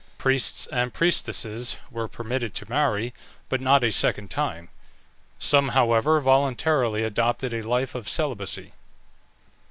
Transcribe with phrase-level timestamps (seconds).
[0.17, 3.13] Priests and priestesses were permitted to marry,
[3.49, 4.69] but not a second time;
[5.37, 8.73] some, however, voluntarily adopted a life of celibacy.